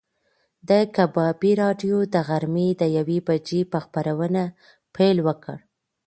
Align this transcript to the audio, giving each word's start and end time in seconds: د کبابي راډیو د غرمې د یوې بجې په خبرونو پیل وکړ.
د 0.69 0.71
کبابي 0.95 1.51
راډیو 1.63 1.97
د 2.13 2.15
غرمې 2.27 2.67
د 2.81 2.83
یوې 2.97 3.19
بجې 3.27 3.61
په 3.71 3.77
خبرونو 3.83 4.43
پیل 4.95 5.17
وکړ. 5.27 5.57